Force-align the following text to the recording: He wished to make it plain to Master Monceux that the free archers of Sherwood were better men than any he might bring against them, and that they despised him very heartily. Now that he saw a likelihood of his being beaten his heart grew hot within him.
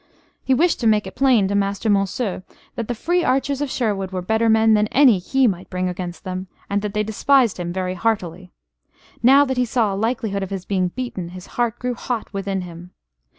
He 0.43 0.55
wished 0.55 0.79
to 0.79 0.87
make 0.87 1.05
it 1.05 1.13
plain 1.15 1.47
to 1.47 1.53
Master 1.53 1.87
Monceux 1.87 2.41
that 2.73 2.87
the 2.87 2.95
free 2.95 3.23
archers 3.23 3.61
of 3.61 3.69
Sherwood 3.69 4.09
were 4.09 4.23
better 4.23 4.49
men 4.49 4.73
than 4.73 4.87
any 4.87 5.19
he 5.19 5.45
might 5.45 5.69
bring 5.69 5.87
against 5.87 6.23
them, 6.23 6.47
and 6.71 6.81
that 6.81 6.95
they 6.95 7.03
despised 7.03 7.59
him 7.59 7.71
very 7.71 7.93
heartily. 7.93 8.51
Now 9.21 9.45
that 9.45 9.57
he 9.57 9.65
saw 9.65 9.93
a 9.93 9.95
likelihood 9.95 10.41
of 10.41 10.49
his 10.49 10.65
being 10.65 10.87
beaten 10.87 11.29
his 11.29 11.45
heart 11.53 11.77
grew 11.77 11.93
hot 11.93 12.33
within 12.33 12.61
him. 12.61 12.89